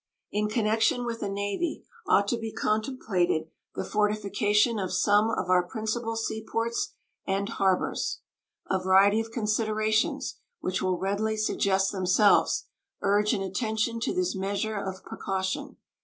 In 0.31 0.49
connection 0.49 1.05
with 1.05 1.21
a 1.21 1.29
navy 1.29 1.85
ought 2.07 2.27
to 2.29 2.37
be 2.39 2.51
contemplated 2.51 3.51
the 3.75 3.85
fortification 3.85 4.79
of 4.79 4.91
some 4.91 5.29
of 5.29 5.47
our 5.51 5.61
principal 5.61 6.15
sea 6.15 6.43
ports 6.43 6.93
and 7.27 7.47
harbors. 7.47 8.21
A 8.67 8.79
variety 8.79 9.19
of 9.19 9.29
considerations, 9.29 10.37
which 10.59 10.81
will 10.81 10.97
readily 10.97 11.37
suggest 11.37 11.91
themselves, 11.91 12.65
urge 13.03 13.31
an 13.35 13.43
attention 13.43 13.99
to 13.99 14.11
this 14.11 14.35
measure 14.35 14.75
of 14.77 15.03
precaution. 15.03 15.77